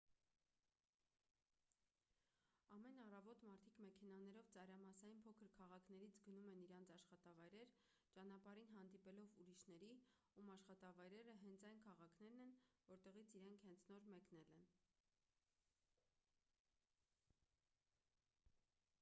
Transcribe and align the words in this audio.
ամեն 2.75 3.01
առավոտ 3.03 3.43
մարդիկ 3.49 3.75
մեքենաներով 3.83 4.47
ծայրամասային 4.53 5.19
փոքր 5.27 5.51
քաղաքներից 5.57 6.17
գնում 6.29 6.47
են 6.53 6.61
իրենց 6.63 6.93
աշխատավայրեր 6.95 7.75
ճանապարհին 8.17 8.73
հանդիպելով 8.77 9.37
ուրիշների 9.43 9.91
ում 10.45 10.51
աշխատավայրերը 10.55 11.37
հենց 11.45 11.67
այն 11.71 11.85
քաղաքներն 11.89 12.43
են 12.47 12.57
որտեղից 12.95 13.35
իրենք 13.43 13.67
հենց 13.69 13.85
նոր 13.93 14.07
մեկնել 14.15 14.51
են 14.57 14.67